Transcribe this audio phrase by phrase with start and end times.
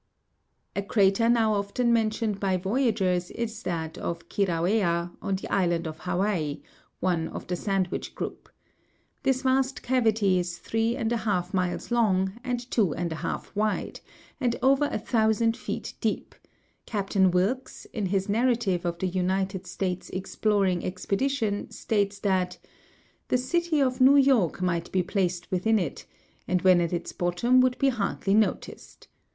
[0.75, 5.99] A crater now often mentioned by voyagers is that of Kirauea, on the island of
[5.99, 6.63] Hawaii,
[6.99, 8.49] one of the Sandwich group.
[9.21, 13.55] This vast cavity is three and a half miles long and two and a half
[13.55, 13.99] wide,
[14.39, 16.33] and over a thousand feet deep:
[16.87, 22.57] Captain Wilkes, in his narrative of the United States Exploring Expedition, states that"
[23.27, 26.07] the city of New York might be placed within it,
[26.47, 29.07] and when at its bottom would be hardly noticed.